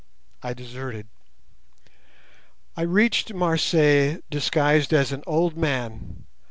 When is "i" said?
0.41-0.55, 2.75-2.81